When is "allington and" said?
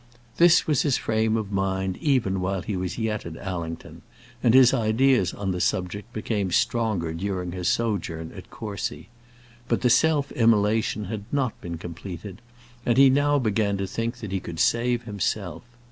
3.37-4.55